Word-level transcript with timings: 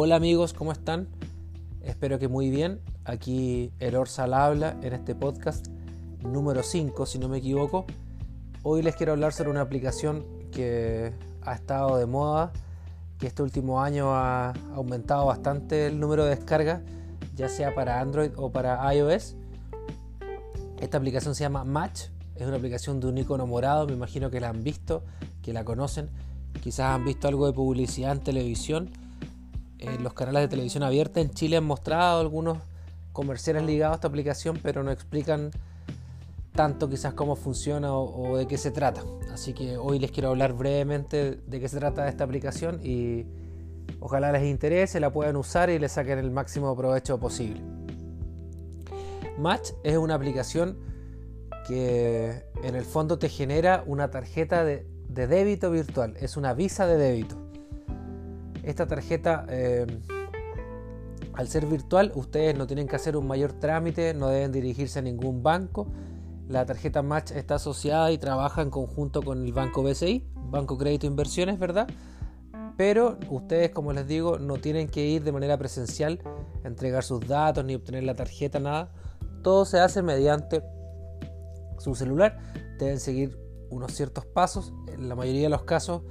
Hola 0.00 0.14
amigos, 0.14 0.52
¿cómo 0.52 0.70
están? 0.70 1.08
Espero 1.82 2.20
que 2.20 2.28
muy 2.28 2.50
bien. 2.50 2.80
Aquí 3.04 3.72
el 3.80 3.96
Orsal 3.96 4.32
habla 4.32 4.76
en 4.80 4.92
este 4.92 5.16
podcast 5.16 5.66
número 6.22 6.62
5, 6.62 7.04
si 7.04 7.18
no 7.18 7.28
me 7.28 7.38
equivoco. 7.38 7.84
Hoy 8.62 8.82
les 8.82 8.94
quiero 8.94 9.10
hablar 9.10 9.32
sobre 9.32 9.50
una 9.50 9.60
aplicación 9.60 10.24
que 10.52 11.12
ha 11.42 11.52
estado 11.52 11.96
de 11.96 12.06
moda, 12.06 12.52
que 13.18 13.26
este 13.26 13.42
último 13.42 13.82
año 13.82 14.14
ha 14.14 14.52
aumentado 14.72 15.26
bastante 15.26 15.88
el 15.88 15.98
número 15.98 16.22
de 16.26 16.36
descargas, 16.36 16.80
ya 17.34 17.48
sea 17.48 17.74
para 17.74 18.00
Android 18.00 18.30
o 18.36 18.52
para 18.52 18.94
iOS. 18.94 19.34
Esta 20.80 20.98
aplicación 20.98 21.34
se 21.34 21.42
llama 21.42 21.64
Match, 21.64 22.02
es 22.36 22.46
una 22.46 22.58
aplicación 22.58 23.00
de 23.00 23.08
un 23.08 23.18
icono 23.18 23.48
morado, 23.48 23.88
me 23.88 23.94
imagino 23.94 24.30
que 24.30 24.38
la 24.38 24.50
han 24.50 24.62
visto, 24.62 25.02
que 25.42 25.52
la 25.52 25.64
conocen, 25.64 26.08
quizás 26.62 26.94
han 26.94 27.04
visto 27.04 27.26
algo 27.26 27.48
de 27.48 27.52
publicidad 27.52 28.12
en 28.12 28.20
televisión. 28.20 29.07
En 29.78 30.02
los 30.02 30.12
canales 30.14 30.42
de 30.42 30.48
televisión 30.48 30.82
abierta 30.82 31.20
en 31.20 31.30
Chile 31.30 31.56
han 31.56 31.64
mostrado 31.64 32.20
algunos 32.20 32.58
comerciales 33.12 33.64
ligados 33.64 33.94
a 33.94 33.96
esta 33.96 34.08
aplicación, 34.08 34.58
pero 34.62 34.82
no 34.82 34.90
explican 34.90 35.50
tanto 36.54 36.88
quizás 36.88 37.14
cómo 37.14 37.36
funciona 37.36 37.94
o, 37.94 38.36
de 38.36 38.46
qué 38.46 38.58
se 38.58 38.72
trata. 38.72 39.02
Así 39.32 39.52
que 39.52 39.76
hoy 39.76 39.98
les 39.98 40.10
quiero 40.10 40.30
hablar 40.30 40.54
brevemente 40.54 41.36
de 41.46 41.60
qué 41.60 41.68
se 41.68 41.78
trata 41.78 42.08
esta 42.08 42.24
aplicación 42.24 42.80
y 42.84 43.26
ojalá 44.00 44.32
les 44.32 44.44
interese, 44.44 44.98
la 44.98 45.12
puedan 45.12 45.36
usar 45.36 45.70
y 45.70 45.78
le 45.78 45.88
saquen 45.88 46.18
el 46.18 46.30
máximo 46.32 46.76
provecho 46.76 47.18
posible. 47.18 47.60
Match 49.38 49.70
es 49.84 49.96
una 49.96 50.14
aplicación 50.14 50.78
que 51.68 52.44
en 52.64 52.74
el 52.74 52.84
fondo 52.84 53.18
te 53.18 53.28
genera 53.28 53.84
una 53.86 54.10
tarjeta 54.10 54.64
de, 54.64 54.84
débito 55.08 55.70
virtual, 55.70 56.16
es 56.18 56.36
una 56.36 56.54
visa 56.54 56.86
de 56.86 56.96
débito. 56.96 57.47
Esta 58.68 58.86
tarjeta, 58.86 59.46
eh, 59.48 59.86
al 61.32 61.48
ser 61.48 61.64
virtual, 61.64 62.12
ustedes 62.14 62.54
no 62.54 62.66
tienen 62.66 62.86
que 62.86 62.96
hacer 62.96 63.16
un 63.16 63.26
mayor 63.26 63.54
trámite, 63.54 64.12
no 64.12 64.28
deben 64.28 64.52
dirigirse 64.52 64.98
a 64.98 65.02
ningún 65.02 65.42
banco, 65.42 65.86
la 66.48 66.66
tarjeta 66.66 67.00
Match 67.00 67.30
está 67.30 67.54
asociada 67.54 68.12
y 68.12 68.18
trabaja 68.18 68.60
en 68.60 68.68
conjunto 68.68 69.22
con 69.22 69.42
el 69.42 69.54
Banco 69.54 69.82
BCI, 69.82 70.28
Banco 70.50 70.76
Crédito 70.76 71.06
e 71.06 71.08
Inversiones, 71.08 71.58
¿verdad? 71.58 71.88
Pero 72.76 73.18
ustedes, 73.30 73.70
como 73.70 73.94
les 73.94 74.06
digo, 74.06 74.38
no 74.38 74.58
tienen 74.58 74.88
que 74.88 75.06
ir 75.06 75.24
de 75.24 75.32
manera 75.32 75.56
presencial 75.56 76.20
entregar 76.62 77.04
sus 77.04 77.26
datos 77.26 77.64
ni 77.64 77.74
obtener 77.74 78.04
la 78.04 78.16
tarjeta, 78.16 78.60
nada. 78.60 78.92
Todo 79.42 79.64
se 79.64 79.80
hace 79.80 80.02
mediante 80.02 80.62
su 81.78 81.94
celular. 81.94 82.38
Deben 82.78 83.00
seguir 83.00 83.40
unos 83.70 83.92
ciertos 83.92 84.26
pasos. 84.26 84.74
En 84.92 85.08
la 85.08 85.14
mayoría 85.14 85.44
de 85.44 85.48
los 85.48 85.62
casos 85.62 86.02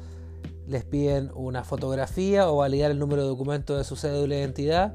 les 0.68 0.84
piden 0.84 1.32
una 1.34 1.64
fotografía 1.64 2.50
o 2.50 2.58
validar 2.58 2.92
el 2.92 3.00
número 3.00 3.22
de 3.22 3.30
documento 3.30 3.78
de 3.78 3.84
su 3.84 3.96
cédula 3.96 4.36
de 4.36 4.42
identidad. 4.42 4.94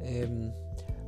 Em, 0.00 0.52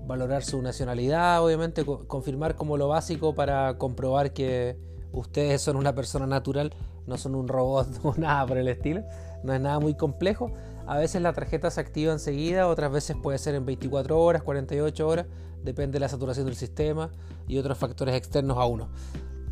valorar 0.07 0.45
su 0.45 0.61
nacionalidad, 0.61 1.43
obviamente, 1.43 1.85
confirmar 1.85 2.57
como 2.57 2.77
lo 2.77 2.89
básico 2.89 3.35
para 3.35 3.79
comprobar 3.79 4.33
que 4.33 4.77
ustedes 5.13 5.63
son 5.63 5.77
una 5.77 5.95
persona 5.95 6.27
natural, 6.27 6.75
no 7.07 7.17
son 7.17 7.35
un 7.35 7.49
robot 7.49 7.89
o 8.03 8.15
nada 8.17 8.47
por 8.47 8.59
el 8.59 8.69
estilo. 8.69 9.03
No 9.43 9.55
es 9.55 9.61
nada 9.61 9.81
muy 9.81 9.95
complejo. 9.95 10.53
A 10.87 10.99
veces 10.99 11.23
la 11.23 11.33
tarjeta 11.33 11.71
se 11.71 11.81
activa 11.81 12.13
enseguida, 12.13 12.69
otras 12.69 12.93
veces 12.93 13.17
puede 13.23 13.39
ser 13.39 13.55
en 13.55 13.65
24 13.65 14.21
horas, 14.21 14.43
48 14.43 15.09
horas, 15.09 15.27
depende 15.63 15.95
de 15.95 16.01
la 16.01 16.09
saturación 16.09 16.45
del 16.45 16.57
sistema 16.57 17.11
y 17.49 17.57
otros 17.57 17.79
factores 17.79 18.15
externos 18.15 18.59
a 18.59 18.67
uno. 18.67 18.91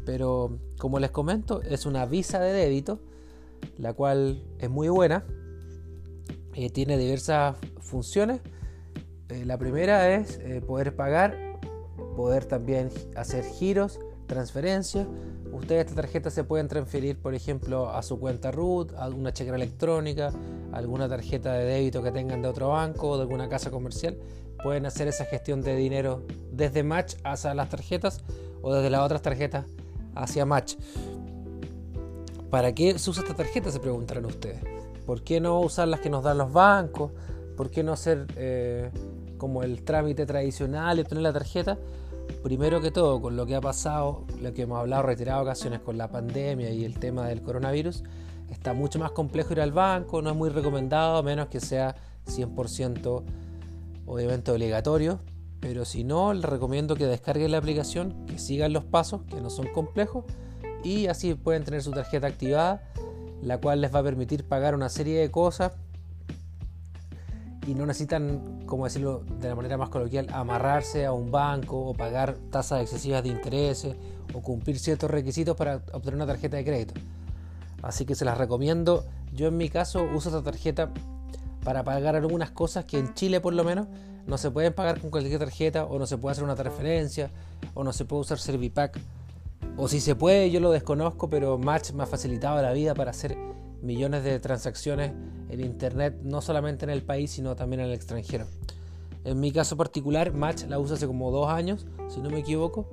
Pero 0.04 0.58
como 0.78 0.98
les 0.98 1.10
comento, 1.10 1.62
es 1.62 1.86
una 1.86 2.04
visa 2.04 2.38
de 2.38 2.52
débito, 2.52 3.00
la 3.78 3.92
cual 3.92 4.42
es 4.58 4.70
muy 4.70 4.88
buena, 4.88 5.24
eh, 6.54 6.70
tiene 6.70 6.98
diversas 6.98 7.56
funciones 7.80 8.40
eh, 9.32 9.46
la 9.46 9.56
primera 9.56 10.14
es 10.14 10.38
eh, 10.42 10.60
poder 10.60 10.94
pagar, 10.94 11.58
poder 12.16 12.44
también 12.44 12.90
hacer 13.16 13.44
giros, 13.44 13.98
transferencias. 14.26 15.06
Ustedes 15.50 15.86
esta 15.86 16.02
tarjeta 16.02 16.30
se 16.30 16.44
pueden 16.44 16.68
transferir, 16.68 17.18
por 17.18 17.34
ejemplo, 17.34 17.90
a 17.90 18.02
su 18.02 18.20
cuenta 18.20 18.50
root, 18.50 18.92
a 18.94 19.08
una 19.08 19.32
chequera 19.32 19.56
electrónica, 19.56 20.32
a 20.72 20.76
alguna 20.76 21.08
tarjeta 21.08 21.54
de 21.54 21.64
débito 21.64 22.02
que 22.02 22.12
tengan 22.12 22.42
de 22.42 22.48
otro 22.48 22.68
banco 22.68 23.10
o 23.10 23.16
de 23.16 23.22
alguna 23.22 23.48
casa 23.48 23.70
comercial. 23.70 24.18
Pueden 24.62 24.84
hacer 24.84 25.08
esa 25.08 25.24
gestión 25.24 25.62
de 25.62 25.76
dinero 25.76 26.22
desde 26.50 26.82
Match 26.82 27.14
hacia 27.24 27.54
las 27.54 27.70
tarjetas 27.70 28.22
o 28.60 28.74
desde 28.74 28.90
las 28.90 29.00
otras 29.00 29.22
tarjetas 29.22 29.64
hacia 30.14 30.44
Match. 30.44 30.74
¿Para 32.52 32.74
qué 32.74 32.98
se 32.98 33.08
usa 33.08 33.22
esta 33.22 33.34
tarjeta? 33.34 33.70
Se 33.70 33.80
preguntarán 33.80 34.26
ustedes. 34.26 34.62
¿Por 35.06 35.22
qué 35.24 35.40
no 35.40 35.58
usar 35.58 35.88
las 35.88 36.00
que 36.00 36.10
nos 36.10 36.22
dan 36.22 36.36
los 36.36 36.52
bancos? 36.52 37.10
¿Por 37.56 37.70
qué 37.70 37.82
no 37.82 37.94
hacer 37.94 38.26
eh, 38.36 38.90
como 39.38 39.62
el 39.62 39.82
trámite 39.82 40.26
tradicional 40.26 40.98
y 40.98 41.00
obtener 41.00 41.22
la 41.22 41.32
tarjeta, 41.32 41.78
primero 42.42 42.82
que 42.82 42.90
todo, 42.90 43.22
con 43.22 43.36
lo 43.36 43.46
que 43.46 43.56
ha 43.56 43.60
pasado, 43.62 44.24
lo 44.40 44.52
que 44.52 44.62
hemos 44.62 44.78
hablado 44.78 45.02
reiteradas 45.02 45.42
ocasiones 45.42 45.80
con 45.80 45.96
la 45.96 46.08
pandemia 46.08 46.70
y 46.70 46.84
el 46.84 46.98
tema 46.98 47.26
del 47.26 47.40
coronavirus, 47.40 48.04
está 48.50 48.74
mucho 48.74 48.98
más 48.98 49.12
complejo 49.12 49.54
ir 49.54 49.60
al 49.62 49.72
banco, 49.72 50.20
no 50.20 50.28
es 50.28 50.36
muy 50.36 50.50
recomendado, 50.50 51.16
a 51.16 51.22
menos 51.22 51.48
que 51.48 51.58
sea 51.58 51.96
100% 52.26 53.24
obviamente 54.06 54.50
obligatorio, 54.52 55.20
pero 55.58 55.86
si 55.86 56.04
no, 56.04 56.34
les 56.34 56.44
recomiendo 56.44 56.96
que 56.96 57.06
descarguen 57.06 57.50
la 57.50 57.58
aplicación, 57.58 58.26
que 58.26 58.38
sigan 58.38 58.74
los 58.74 58.84
pasos, 58.84 59.22
que 59.22 59.40
no 59.40 59.50
son 59.50 59.68
complejos, 59.72 60.24
y 60.82 61.06
así 61.06 61.34
pueden 61.34 61.64
tener 61.64 61.82
su 61.82 61.90
tarjeta 61.90 62.26
activada, 62.26 62.82
la 63.42 63.58
cual 63.58 63.80
les 63.80 63.94
va 63.94 64.00
a 64.00 64.02
permitir 64.02 64.44
pagar 64.44 64.74
una 64.74 64.88
serie 64.88 65.18
de 65.18 65.30
cosas 65.30 65.72
y 67.66 67.74
no 67.74 67.86
necesitan, 67.86 68.62
como 68.66 68.84
decirlo 68.84 69.24
de 69.40 69.48
la 69.48 69.54
manera 69.54 69.76
más 69.76 69.88
coloquial, 69.88 70.26
amarrarse 70.32 71.06
a 71.06 71.12
un 71.12 71.30
banco 71.30 71.78
o 71.78 71.94
pagar 71.94 72.36
tasas 72.50 72.82
excesivas 72.82 73.22
de 73.22 73.28
intereses 73.28 73.96
o 74.34 74.40
cumplir 74.40 74.78
ciertos 74.78 75.10
requisitos 75.10 75.56
para 75.56 75.76
obtener 75.92 76.16
una 76.16 76.26
tarjeta 76.26 76.56
de 76.56 76.64
crédito. 76.64 76.94
Así 77.82 78.04
que 78.04 78.14
se 78.14 78.24
las 78.24 78.38
recomiendo. 78.38 79.04
Yo 79.32 79.48
en 79.48 79.56
mi 79.56 79.68
caso 79.68 80.04
uso 80.14 80.28
esta 80.28 80.42
tarjeta 80.42 80.92
para 81.64 81.84
pagar 81.84 82.16
algunas 82.16 82.50
cosas 82.50 82.84
que 82.84 82.98
en 82.98 83.14
Chile 83.14 83.40
por 83.40 83.54
lo 83.54 83.62
menos 83.64 83.86
no 84.26 84.38
se 84.38 84.50
pueden 84.50 84.72
pagar 84.72 85.00
con 85.00 85.10
cualquier 85.10 85.38
tarjeta 85.38 85.84
o 85.84 85.98
no 85.98 86.06
se 86.06 86.18
puede 86.18 86.32
hacer 86.32 86.44
una 86.44 86.54
transferencia 86.54 87.30
o 87.74 87.84
no 87.84 87.92
se 87.92 88.04
puede 88.04 88.22
usar 88.22 88.38
Servipack. 88.38 88.98
O 89.76 89.88
si 89.88 90.00
se 90.00 90.14
puede, 90.14 90.50
yo 90.50 90.60
lo 90.60 90.70
desconozco, 90.70 91.30
pero 91.30 91.58
Match 91.58 91.92
me 91.92 92.02
ha 92.02 92.06
facilitado 92.06 92.60
la 92.60 92.72
vida 92.72 92.94
para 92.94 93.10
hacer 93.10 93.36
millones 93.80 94.22
de 94.22 94.38
transacciones 94.38 95.12
en 95.48 95.60
Internet, 95.60 96.18
no 96.22 96.40
solamente 96.40 96.84
en 96.84 96.90
el 96.90 97.02
país, 97.02 97.30
sino 97.30 97.56
también 97.56 97.80
en 97.80 97.86
el 97.86 97.94
extranjero. 97.94 98.46
En 99.24 99.40
mi 99.40 99.50
caso 99.50 99.76
particular, 99.76 100.32
Match 100.32 100.64
la 100.68 100.78
uso 100.78 100.94
hace 100.94 101.06
como 101.06 101.30
dos 101.30 101.48
años, 101.48 101.86
si 102.08 102.20
no 102.20 102.28
me 102.28 102.40
equivoco, 102.40 102.90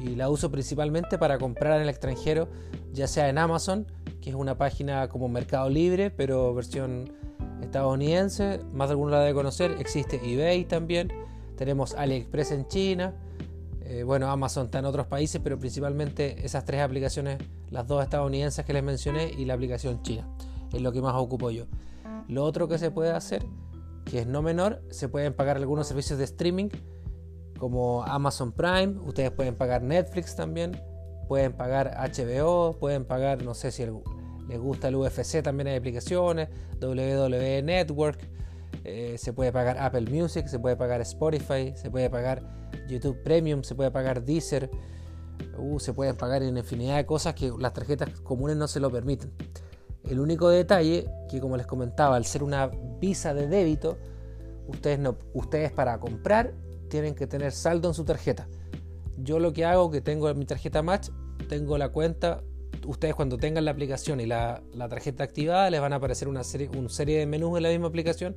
y 0.00 0.14
la 0.14 0.30
uso 0.30 0.50
principalmente 0.50 1.18
para 1.18 1.38
comprar 1.38 1.76
en 1.76 1.82
el 1.82 1.88
extranjero, 1.88 2.48
ya 2.92 3.06
sea 3.06 3.28
en 3.28 3.38
Amazon, 3.38 3.86
que 4.20 4.30
es 4.30 4.36
una 4.36 4.56
página 4.56 5.08
como 5.08 5.28
Mercado 5.28 5.68
Libre, 5.68 6.10
pero 6.10 6.54
versión 6.54 7.12
estadounidense, 7.62 8.60
más 8.72 8.88
de 8.88 8.92
alguno 8.92 9.10
la 9.10 9.20
debe 9.20 9.34
conocer, 9.34 9.72
existe 9.78 10.20
eBay 10.22 10.64
también, 10.64 11.12
tenemos 11.56 11.94
AliExpress 11.94 12.52
en 12.52 12.68
China, 12.68 13.14
eh, 13.88 14.02
bueno, 14.02 14.28
Amazon 14.28 14.66
está 14.66 14.80
en 14.80 14.84
otros 14.84 15.06
países, 15.06 15.40
pero 15.42 15.58
principalmente 15.58 16.44
esas 16.44 16.64
tres 16.64 16.82
aplicaciones, 16.82 17.38
las 17.70 17.86
dos 17.86 18.02
estadounidenses 18.02 18.64
que 18.64 18.72
les 18.72 18.82
mencioné 18.82 19.30
y 19.30 19.44
la 19.44 19.54
aplicación 19.54 20.02
china, 20.02 20.28
es 20.72 20.80
lo 20.80 20.90
que 20.92 21.00
más 21.00 21.14
ocupo 21.14 21.50
yo. 21.50 21.66
Lo 22.28 22.42
otro 22.44 22.66
que 22.66 22.78
se 22.78 22.90
puede 22.90 23.12
hacer, 23.12 23.44
que 24.04 24.20
es 24.20 24.26
no 24.26 24.42
menor, 24.42 24.82
se 24.90 25.08
pueden 25.08 25.34
pagar 25.34 25.56
algunos 25.56 25.86
servicios 25.86 26.18
de 26.18 26.24
streaming 26.24 26.68
como 27.58 28.02
Amazon 28.04 28.50
Prime, 28.50 28.98
ustedes 29.04 29.30
pueden 29.30 29.54
pagar 29.54 29.82
Netflix 29.82 30.34
también, 30.34 30.80
pueden 31.28 31.52
pagar 31.52 31.96
HBO, 31.96 32.76
pueden 32.78 33.04
pagar, 33.04 33.44
no 33.44 33.54
sé 33.54 33.70
si 33.70 33.86
les 34.48 34.58
gusta 34.58 34.88
el 34.88 34.96
UFC, 34.96 35.42
también 35.42 35.68
hay 35.68 35.76
aplicaciones, 35.76 36.48
WWE 36.80 37.62
Network, 37.62 38.18
eh, 38.88 39.18
se 39.18 39.32
puede 39.32 39.52
pagar 39.52 39.78
Apple 39.78 40.08
Music, 40.10 40.46
se 40.46 40.58
puede 40.58 40.76
pagar 40.76 41.00
Spotify, 41.00 41.72
se 41.74 41.90
puede 41.90 42.08
pagar 42.08 42.42
YouTube 42.88 43.20
Premium, 43.24 43.62
se 43.62 43.74
puede 43.74 43.90
pagar 43.90 44.24
Deezer, 44.24 44.70
uh, 45.58 45.80
se 45.80 45.92
pueden 45.92 46.16
pagar 46.16 46.42
en 46.44 46.56
infinidad 46.56 46.96
de 46.96 47.04
cosas 47.04 47.34
que 47.34 47.52
las 47.58 47.72
tarjetas 47.72 48.10
comunes 48.20 48.56
no 48.56 48.68
se 48.68 48.78
lo 48.78 48.90
permiten. 48.90 49.32
El 50.04 50.20
único 50.20 50.48
detalle 50.48 51.08
que 51.28 51.40
como 51.40 51.56
les 51.56 51.66
comentaba, 51.66 52.14
al 52.14 52.24
ser 52.24 52.44
una 52.44 52.70
visa 53.00 53.34
de 53.34 53.48
débito, 53.48 53.98
ustedes, 55.34 55.72
para 55.72 55.98
comprar 55.98 56.54
tienen 56.88 57.16
que 57.16 57.26
tener 57.26 57.50
saldo 57.50 57.88
en 57.88 57.94
su 57.94 58.04
tarjeta. 58.04 58.48
Yo 59.18 59.40
lo 59.40 59.52
que 59.52 59.64
hago, 59.64 59.90
que 59.90 60.00
tengo 60.00 60.30
en 60.30 60.38
mi 60.38 60.44
tarjeta 60.44 60.82
Match, 60.82 61.08
tengo 61.48 61.76
la 61.76 61.88
cuenta, 61.88 62.44
ustedes 62.86 63.16
cuando 63.16 63.36
tengan 63.36 63.64
la 63.64 63.72
aplicación 63.72 64.20
y 64.20 64.26
la, 64.26 64.62
tarjeta 64.88 65.24
activada, 65.24 65.70
les 65.70 65.80
van 65.80 65.92
a 65.92 65.96
aparecer 65.96 66.28
una 66.28 66.44
serie, 66.44 66.70
una 66.76 66.88
serie 66.88 67.18
de 67.18 67.26
menús 67.26 67.56
en 67.56 67.64
la 67.64 67.70
misma 67.70 67.88
aplicación, 67.88 68.36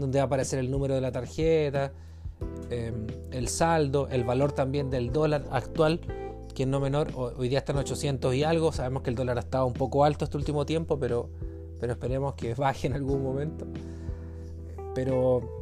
donde 0.00 0.18
va 0.18 0.24
a 0.24 0.26
aparecer 0.26 0.58
el 0.58 0.70
número 0.70 0.94
de 0.94 1.00
la 1.00 1.12
tarjeta, 1.12 1.92
em, 2.70 3.06
el 3.30 3.48
saldo, 3.48 4.08
el 4.08 4.24
valor 4.24 4.52
también 4.52 4.90
del 4.90 5.12
dólar 5.12 5.44
actual, 5.50 6.00
que 6.54 6.66
no 6.66 6.80
menor, 6.80 7.08
hoy 7.16 7.48
día 7.48 7.58
está 7.58 7.72
en 7.72 7.78
800 7.78 8.34
y 8.34 8.44
algo, 8.44 8.72
sabemos 8.72 9.02
que 9.02 9.10
el 9.10 9.16
dólar 9.16 9.36
ha 9.38 9.40
estado 9.40 9.66
un 9.66 9.74
poco 9.74 10.04
alto 10.04 10.24
este 10.24 10.36
último 10.36 10.66
tiempo, 10.66 10.98
pero, 10.98 11.30
pero 11.80 11.92
esperemos 11.92 12.34
que 12.34 12.54
baje 12.56 12.86
en 12.86 12.94
algún 12.94 13.22
momento. 13.22 13.66
pero 14.94 15.58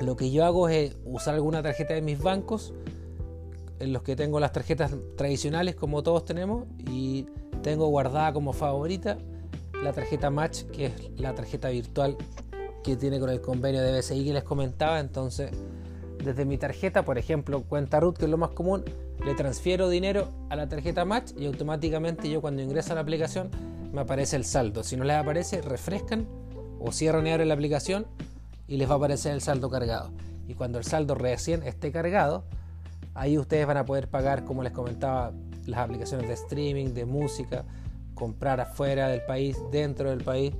lo 0.00 0.14
que 0.14 0.30
yo 0.30 0.44
hago 0.44 0.68
es 0.68 0.94
usar 1.06 1.34
alguna 1.34 1.62
tarjeta 1.62 1.94
de 1.94 2.02
mis 2.02 2.20
bancos, 2.20 2.74
en 3.78 3.92
los 3.92 4.02
que 4.02 4.16
tengo 4.16 4.40
las 4.40 4.52
tarjetas 4.52 4.94
tradicionales 5.16 5.74
como 5.74 6.02
todos 6.02 6.24
tenemos, 6.24 6.66
y 6.90 7.26
tengo 7.62 7.88
guardada 7.88 8.32
como 8.32 8.52
favorita 8.52 9.18
la 9.82 9.92
tarjeta 9.92 10.30
Match, 10.30 10.64
que 10.64 10.86
es 10.86 10.92
la 11.16 11.34
tarjeta 11.34 11.68
virtual 11.68 12.16
que 12.86 12.96
tiene 12.96 13.18
con 13.18 13.30
el 13.30 13.40
convenio 13.40 13.82
de 13.82 13.98
BCI 13.98 14.24
que 14.24 14.32
les 14.32 14.44
comentaba. 14.44 15.00
Entonces, 15.00 15.50
desde 16.24 16.44
mi 16.44 16.56
tarjeta, 16.56 17.04
por 17.04 17.18
ejemplo, 17.18 17.62
cuenta 17.64 17.98
root, 17.98 18.16
que 18.16 18.26
es 18.26 18.30
lo 18.30 18.38
más 18.38 18.50
común, 18.50 18.84
le 19.24 19.34
transfiero 19.34 19.88
dinero 19.88 20.28
a 20.50 20.56
la 20.56 20.68
tarjeta 20.68 21.04
Match 21.04 21.32
y 21.36 21.46
automáticamente 21.46 22.30
yo 22.30 22.40
cuando 22.40 22.62
ingreso 22.62 22.92
a 22.92 22.94
la 22.94 23.00
aplicación 23.00 23.50
me 23.92 24.02
aparece 24.02 24.36
el 24.36 24.44
saldo. 24.44 24.84
Si 24.84 24.96
no 24.96 25.02
les 25.02 25.16
aparece, 25.16 25.62
refrescan 25.62 26.28
o 26.78 26.92
cierran 26.92 27.26
y 27.26 27.32
abren 27.32 27.48
la 27.48 27.54
aplicación 27.54 28.06
y 28.68 28.76
les 28.76 28.88
va 28.88 28.94
a 28.94 28.96
aparecer 28.98 29.32
el 29.32 29.40
saldo 29.40 29.68
cargado. 29.68 30.12
Y 30.46 30.54
cuando 30.54 30.78
el 30.78 30.84
saldo 30.84 31.16
recién 31.16 31.64
esté 31.64 31.90
cargado, 31.90 32.44
ahí 33.14 33.36
ustedes 33.36 33.66
van 33.66 33.78
a 33.78 33.84
poder 33.84 34.08
pagar, 34.08 34.44
como 34.44 34.62
les 34.62 34.72
comentaba, 34.72 35.32
las 35.66 35.80
aplicaciones 35.80 36.28
de 36.28 36.34
streaming, 36.34 36.94
de 36.94 37.04
música, 37.04 37.64
comprar 38.14 38.60
afuera 38.60 39.08
del 39.08 39.22
país, 39.22 39.58
dentro 39.72 40.10
del 40.10 40.22
país. 40.22 40.54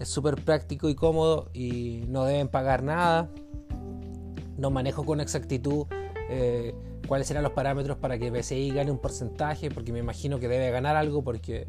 Es 0.00 0.08
súper 0.08 0.36
práctico 0.36 0.88
y 0.88 0.94
cómodo 0.94 1.50
y 1.52 2.04
no 2.08 2.24
deben 2.24 2.48
pagar 2.48 2.82
nada. 2.82 3.30
No 4.56 4.70
manejo 4.70 5.04
con 5.04 5.20
exactitud 5.20 5.86
eh, 6.30 6.74
cuáles 7.06 7.26
serán 7.26 7.42
los 7.42 7.52
parámetros 7.52 7.98
para 7.98 8.18
que 8.18 8.30
BCI 8.30 8.70
gane 8.70 8.90
un 8.90 8.98
porcentaje, 8.98 9.70
porque 9.70 9.92
me 9.92 9.98
imagino 9.98 10.38
que 10.38 10.48
debe 10.48 10.70
ganar 10.70 10.96
algo, 10.96 11.22
porque 11.22 11.66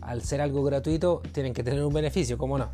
al 0.00 0.22
ser 0.22 0.40
algo 0.40 0.64
gratuito 0.64 1.22
tienen 1.32 1.54
que 1.54 1.62
tener 1.62 1.84
un 1.84 1.94
beneficio, 1.94 2.36
¿cómo 2.36 2.58
no? 2.58 2.70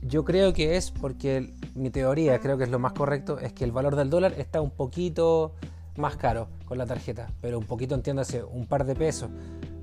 Yo 0.00 0.24
creo 0.24 0.52
que 0.52 0.76
es 0.76 0.90
porque 0.90 1.52
mi 1.74 1.90
teoría, 1.90 2.38
creo 2.40 2.58
que 2.58 2.64
es 2.64 2.70
lo 2.70 2.78
más 2.78 2.92
correcto, 2.92 3.38
es 3.38 3.52
que 3.52 3.64
el 3.64 3.72
valor 3.72 3.94
del 3.94 4.10
dólar 4.10 4.34
está 4.38 4.60
un 4.60 4.70
poquito 4.70 5.54
más 5.96 6.16
caro 6.16 6.48
con 6.64 6.78
la 6.78 6.86
tarjeta, 6.86 7.30
pero 7.40 7.58
un 7.58 7.66
poquito 7.66 7.94
entiéndase, 7.94 8.42
un 8.42 8.66
par 8.66 8.84
de 8.84 8.94
pesos. 8.94 9.30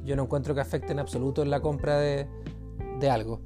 Yo 0.03 0.15
no 0.15 0.23
encuentro 0.23 0.55
que 0.55 0.61
afecte 0.61 0.91
en 0.91 0.99
absoluto 0.99 1.43
en 1.43 1.49
la 1.49 1.61
compra 1.61 1.97
de, 1.99 2.27
algo. 3.09 3.41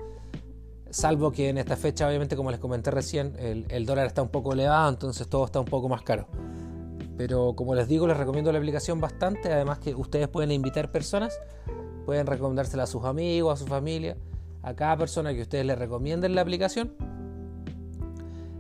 Salvo 0.93 1.31
que 1.31 1.49
en 1.49 1.57
esta 1.57 1.75
fecha, 1.75 2.07
obviamente, 2.07 2.35
como 2.35 2.51
les 2.51 2.59
comenté 2.59 2.91
recién, 2.91 3.35
el, 3.39 3.85
dólar 3.87 4.05
está 4.05 4.21
un 4.21 4.29
poco 4.29 4.53
elevado, 4.53 4.89
entonces 4.89 5.27
todo 5.27 5.43
está 5.43 5.59
un 5.59 5.65
poco 5.65 5.89
más 5.89 6.03
caro. 6.03 6.27
Pero 7.17 7.55
como 7.55 7.73
les 7.73 7.87
digo, 7.87 8.05
les 8.05 8.15
recomiendo 8.15 8.51
la 8.51 8.59
aplicación 8.59 9.01
bastante, 9.01 9.51
además 9.51 9.79
que 9.79 9.95
ustedes 9.95 10.27
pueden 10.27 10.51
invitar 10.51 10.91
personas, 10.91 11.39
pueden 12.05 12.27
recomendársela 12.27 12.83
a 12.83 12.87
sus 12.87 13.05
amigos, 13.05 13.59
a 13.59 13.63
su 13.63 13.67
familia 13.67 14.17
a 14.61 14.75
cada 14.75 14.95
persona 14.97 15.33
que 15.33 15.41
ustedes 15.41 15.65
le 15.65 15.75
recomienden 15.75 16.35
la 16.35 16.41
aplicación, 16.41 16.93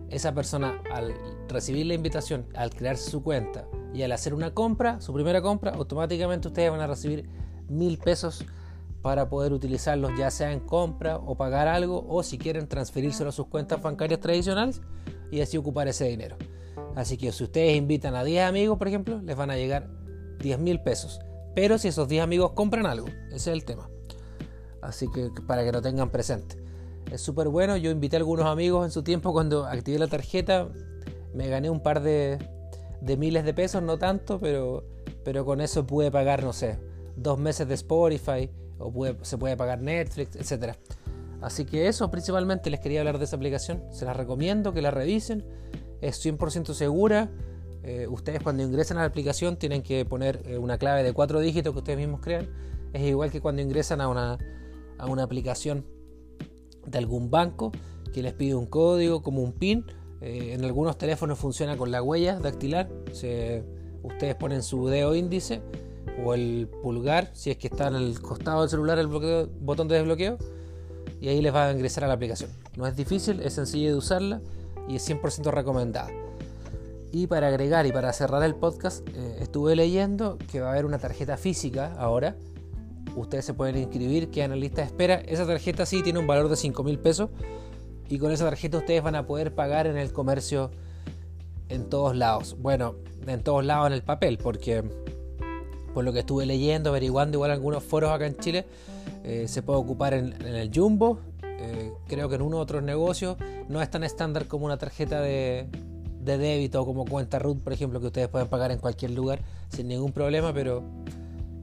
esa 0.09 0.33
persona 0.33 0.81
al 0.91 1.13
recibir 1.47 1.85
la 1.85 1.93
invitación, 1.93 2.45
al 2.55 2.71
crearse 2.71 3.09
su 3.09 3.23
cuenta 3.23 3.65
y 3.93 4.01
al 4.01 4.11
hacer 4.11 4.33
una 4.33 4.55
compra, 4.55 4.99
su 5.01 5.13
primera 5.13 5.41
compra, 5.41 5.71
automáticamente 5.71 6.49
ustedes 6.49 6.71
van 6.71 6.81
a 6.81 6.87
recibir 6.87 7.29
mil 7.69 7.97
pesos 7.99 8.43
para 9.03 9.27
poder 9.27 9.51
utilizarlos 9.51 10.13
ya 10.17 10.31
sea 10.31 10.53
en 10.53 10.61
compra 10.61 11.17
o 11.17 11.35
pagar 11.35 11.67
algo 11.67 12.05
o 12.07 12.23
si 12.23 12.37
quieren 12.37 12.67
transferírselo 12.67 13.29
a 13.29 13.33
sus 13.33 13.47
cuentas 13.47 13.81
bancarias 13.81 14.21
tradicionales 14.21 14.81
y 15.29 15.41
así 15.41 15.57
ocupar 15.57 15.89
ese 15.89 16.05
dinero. 16.05 16.37
Así 16.95 17.17
que 17.17 17.31
si 17.33 17.43
ustedes 17.43 17.75
invitan 17.75 18.15
a 18.15 18.23
10 18.23 18.45
amigos, 18.47 18.77
por 18.77 18.87
ejemplo, 18.87 19.21
les 19.21 19.35
van 19.35 19.51
a 19.51 19.57
llegar 19.57 19.89
10 20.39 20.57
mil 20.57 20.79
pesos. 20.79 21.19
Pero 21.53 21.77
si 21.77 21.89
esos 21.89 22.07
10 22.07 22.23
amigos 22.23 22.53
compran 22.53 22.85
algo, 22.85 23.07
ese 23.27 23.35
es 23.35 23.47
el 23.47 23.65
tema. 23.65 23.89
Así 24.81 25.11
que 25.11 25.29
para 25.47 25.65
que 25.65 25.73
lo 25.73 25.81
tengan 25.81 26.09
presente. 26.09 26.63
Es 27.11 27.19
súper 27.19 27.49
bueno. 27.49 27.75
Yo 27.75 27.91
invité 27.91 28.15
a 28.15 28.19
algunos 28.19 28.45
amigos 28.45 28.85
en 28.85 28.91
su 28.91 29.03
tiempo 29.03 29.33
cuando 29.33 29.65
activé 29.65 29.99
la 29.99 30.07
tarjeta. 30.07 30.69
Me 31.33 31.49
gané 31.49 31.69
un 31.69 31.83
par 31.83 32.01
de, 32.01 32.39
miles 33.17 33.43
de 33.43 33.53
pesos, 33.53 33.83
no 33.83 33.97
tanto, 33.97 34.39
pero, 34.39 34.85
pero 35.25 35.43
con 35.43 35.59
eso 35.59 35.85
pude 35.85 36.09
pagar, 36.09 36.41
no 36.41 36.53
sé, 36.53 36.79
dos 37.17 37.37
meses 37.37 37.67
de 37.67 37.73
Spotify 37.73 38.49
o 38.79 38.91
se 39.21 39.37
puede 39.37 39.57
pagar 39.57 39.81
Netflix, 39.81 40.35
etc. 40.35 40.75
Así 41.41 41.65
que 41.65 41.87
eso 41.87 42.09
principalmente 42.09 42.69
les 42.69 42.79
quería 42.79 43.01
hablar 43.01 43.17
de 43.17 43.25
esa 43.25 43.35
aplicación. 43.35 43.83
Se 43.91 44.05
las 44.05 44.15
recomiendo 44.15 44.73
que 44.73 44.81
la 44.81 44.91
revisen. 44.91 45.43
Es 46.01 46.25
100% 46.25 46.73
segura. 46.73 47.31
Eh, 47.83 48.07
ustedes 48.07 48.41
cuando 48.41 48.63
ingresan 48.63 48.97
a 48.97 49.01
la 49.01 49.07
aplicación 49.07 49.57
tienen 49.57 49.83
que 49.83 50.05
poner 50.05 50.41
eh, 50.45 50.57
una 50.57 50.77
clave 50.77 51.03
de 51.03 51.11
cuatro 51.11 51.41
dígitos 51.41 51.73
que 51.73 51.79
ustedes 51.79 51.99
mismos 51.99 52.21
crean. 52.21 52.49
Es 52.93 53.01
igual 53.01 53.29
que 53.29 53.41
cuando 53.41 53.61
ingresan 53.61 53.99
a 53.99 54.07
una, 54.07 54.37
a 54.97 55.05
una 55.05 55.23
aplicación 55.23 55.85
de 56.85 56.97
algún 56.97 57.29
banco 57.29 57.71
que 58.13 58.21
les 58.21 58.33
pide 58.33 58.55
un 58.55 58.65
código 58.65 59.21
como 59.21 59.41
un 59.41 59.51
PIN. 59.51 59.85
Eh, 60.21 60.53
en 60.53 60.63
algunos 60.63 60.97
teléfonos 60.97 61.37
funciona 61.39 61.75
con 61.75 61.91
la 61.91 62.01
huella 62.01 62.39
dactilar. 62.39 62.89
ustedes 63.09 64.35
ponen 64.35 64.63
su 64.63 64.87
dedo 64.87 65.13
índice 65.13 65.61
o 66.23 66.33
el 66.33 66.69
pulgar, 66.81 67.29
si 67.33 67.51
es 67.51 67.57
que 67.57 67.67
está 67.67 67.87
en 67.87 67.95
el 67.95 68.19
costado 68.21 68.61
del 68.61 68.69
celular 68.69 68.99
el 68.99 69.07
botón 69.07 69.87
de 69.87 69.95
desbloqueo, 69.95 70.37
y 71.21 71.29
ahí 71.29 71.41
les 71.41 71.53
va 71.53 71.67
a 71.67 71.71
ingresar 71.71 72.03
a 72.03 72.07
la 72.07 72.13
aplicación. 72.13 72.49
No 72.75 72.85
es 72.87 72.95
difícil, 72.95 73.39
es 73.41 73.53
sencillo 73.53 73.91
de 73.91 73.95
usarla 73.95 74.41
y 74.87 74.95
es 74.95 75.09
100% 75.09 75.51
recomendada. 75.51 76.11
Y 77.11 77.27
para 77.27 77.47
agregar 77.47 77.85
y 77.85 77.91
para 77.91 78.11
cerrar 78.11 78.43
el 78.43 78.55
podcast, 78.55 79.07
eh, 79.09 79.37
estuve 79.39 79.75
leyendo 79.75 80.37
que 80.51 80.59
va 80.59 80.69
a 80.69 80.71
haber 80.71 80.85
una 80.85 80.97
tarjeta 80.97 81.37
física 81.37 81.93
ahora 81.97 82.35
ustedes 83.15 83.45
se 83.45 83.53
pueden 83.53 83.77
inscribir, 83.77 84.29
quedan 84.29 84.53
en 84.53 84.59
lista 84.59 84.81
de 84.81 84.87
espera. 84.87 85.15
Esa 85.15 85.45
tarjeta 85.45 85.85
sí 85.85 86.01
tiene 86.01 86.19
un 86.19 86.27
valor 86.27 86.49
de 86.49 86.55
5 86.55 86.83
mil 86.83 86.99
pesos 86.99 87.29
y 88.09 88.17
con 88.17 88.31
esa 88.31 88.45
tarjeta 88.45 88.77
ustedes 88.77 89.03
van 89.03 89.15
a 89.15 89.25
poder 89.25 89.53
pagar 89.53 89.87
en 89.87 89.97
el 89.97 90.11
comercio 90.11 90.71
en 91.69 91.89
todos 91.89 92.15
lados. 92.15 92.55
Bueno, 92.59 92.95
en 93.25 93.43
todos 93.43 93.65
lados 93.65 93.87
en 93.87 93.93
el 93.93 94.03
papel, 94.03 94.37
porque 94.37 94.83
por 95.93 96.03
lo 96.03 96.13
que 96.13 96.19
estuve 96.19 96.45
leyendo, 96.45 96.89
averiguando, 96.89 97.37
igual 97.37 97.51
algunos 97.51 97.83
foros 97.83 98.11
acá 98.11 98.25
en 98.25 98.37
Chile, 98.37 98.65
eh, 99.23 99.45
se 99.47 99.61
puede 99.61 99.79
ocupar 99.79 100.13
en, 100.13 100.33
el 100.41 100.71
Jumbo. 100.73 101.19
Eh, 101.43 101.91
creo 102.07 102.29
que 102.29 102.35
en 102.35 102.41
uno 102.41 102.57
u 102.57 102.59
otros 102.59 102.83
negocios 102.83 103.37
no 103.69 103.81
es 103.81 103.89
tan 103.89 104.03
estándar 104.03 104.47
como 104.47 104.65
una 104.65 104.77
tarjeta 104.77 105.21
de, 105.21 105.67
de 106.21 106.37
débito 106.37 106.81
o 106.81 106.85
como 106.85 107.05
cuenta 107.05 107.39
root, 107.39 107.59
por 107.59 107.73
ejemplo, 107.73 107.99
que 108.01 108.07
ustedes 108.07 108.27
pueden 108.27 108.47
pagar 108.47 108.71
en 108.71 108.79
cualquier 108.79 109.11
lugar 109.11 109.39
sin 109.69 109.87
ningún 109.87 110.11
problema, 110.11 110.53
pero 110.53 110.83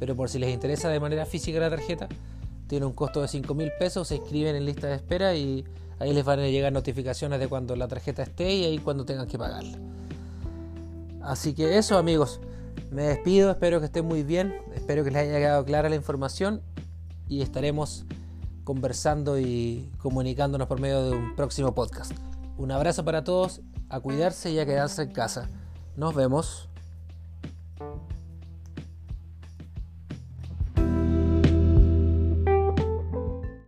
pero 0.00 0.16
por 0.16 0.30
si 0.30 0.38
les 0.38 0.52
interesa 0.52 0.88
de 0.88 0.98
manera 0.98 1.26
física 1.26 1.60
la 1.60 1.68
tarjeta, 1.68 2.08
tiene 2.66 2.86
un 2.86 2.94
costo 2.94 3.20
de 3.20 3.28
5 3.28 3.54
mil 3.54 3.70
pesos, 3.78 4.08
se 4.08 4.16
inscriben 4.16 4.56
en 4.56 4.64
lista 4.64 4.88
de 4.88 4.94
espera 4.94 5.34
y 5.34 5.62
ahí 5.98 6.14
les 6.14 6.24
van 6.24 6.40
a 6.40 6.48
llegar 6.48 6.72
notificaciones 6.72 7.38
de 7.38 7.48
cuando 7.48 7.76
la 7.76 7.86
tarjeta 7.86 8.22
esté 8.22 8.50
y 8.50 8.64
ahí 8.64 8.78
cuando 8.78 9.04
tengan 9.04 9.28
que 9.28 9.38
pagarla. 9.38 9.78
Así 11.20 11.52
que 11.52 11.76
eso 11.76 11.98
amigos, 11.98 12.40
me 12.90 13.02
despido, 13.02 13.50
espero 13.50 13.80
que 13.80 13.86
estén 13.86 14.04
muy 14.04 14.22
bien, 14.22 14.54
espero 14.74 15.04
que 15.04 15.10
les 15.10 15.22
haya 15.22 15.38
quedado 15.38 15.64
clara 15.64 15.88
la 15.88 15.96
información 15.96 16.62
y 17.28 17.42
estaremos 17.42 18.04
conversando 18.64 19.38
y 19.38 19.90
comunicándonos 19.98 20.68
por 20.68 20.80
medio 20.80 21.04
de 21.04 21.16
un 21.16 21.36
próximo 21.36 21.74
podcast. 21.74 22.12
Un 22.56 22.72
abrazo 22.72 23.04
para 23.04 23.24
todos, 23.24 23.60
a 23.88 24.00
cuidarse 24.00 24.50
y 24.50 24.58
a 24.58 24.66
quedarse 24.66 25.02
en 25.02 25.12
casa. 25.12 25.48
Nos 25.96 26.14
vemos. 26.14 26.69